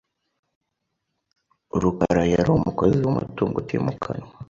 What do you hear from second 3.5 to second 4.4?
utimukanwa.